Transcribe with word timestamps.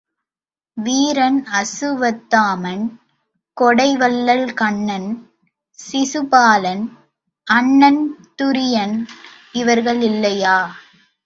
வீரன் 0.77 1.37
அசுவத்தாமன், 1.51 2.85
கொடைவள்ளல் 3.57 4.53
கன்னன், 4.53 5.09
சிசுபாலன், 5.79 6.83
அண்ணன் 7.47 8.01
துரியன் 8.41 8.95
இவர்கள் 9.51 10.01
இல்லையா? 10.01 10.57